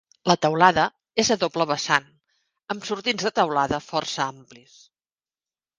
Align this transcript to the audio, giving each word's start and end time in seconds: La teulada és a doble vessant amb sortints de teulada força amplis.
La 0.29 0.35
teulada 0.45 0.85
és 1.23 1.29
a 1.35 1.37
doble 1.43 1.67
vessant 1.73 2.09
amb 2.75 2.91
sortints 2.91 3.29
de 3.29 3.35
teulada 3.43 3.83
força 3.93 4.27
amplis. 4.31 4.85